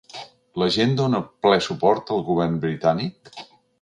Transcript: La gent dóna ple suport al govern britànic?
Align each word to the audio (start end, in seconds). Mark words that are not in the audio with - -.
La 0.61 0.69
gent 0.77 0.95
dóna 1.01 1.19
ple 1.47 1.59
suport 1.67 2.11
al 2.17 2.25
govern 2.31 2.57
britànic? 2.65 3.35